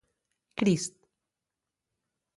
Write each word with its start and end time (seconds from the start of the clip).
Crist. 0.57 0.95